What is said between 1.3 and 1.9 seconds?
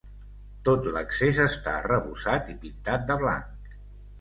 està